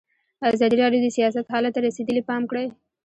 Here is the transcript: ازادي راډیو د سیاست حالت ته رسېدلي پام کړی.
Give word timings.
ازادي 0.53 0.75
راډیو 0.83 1.01
د 1.03 1.07
سیاست 1.17 1.45
حالت 1.53 1.71
ته 1.75 1.79
رسېدلي 1.87 2.21
پام 2.29 2.41
کړی. 2.51 2.65